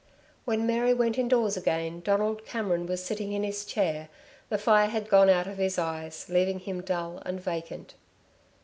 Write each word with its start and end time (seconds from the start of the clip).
When 0.45 0.65
Mary 0.65 0.95
went 0.95 1.19
indoors 1.19 1.55
again 1.55 2.01
Donald 2.03 2.43
Cameron 2.43 2.87
was 2.87 3.03
sitting 3.03 3.33
in 3.33 3.43
his 3.43 3.63
chair, 3.63 4.09
the 4.49 4.57
fire 4.57 4.89
had 4.89 5.09
gone 5.11 5.29
out 5.29 5.45
of 5.45 5.59
his 5.59 5.77
eyes, 5.77 6.25
leaving 6.27 6.57
him 6.61 6.81
dull 6.81 7.21
and 7.23 7.39
vacant. 7.39 7.93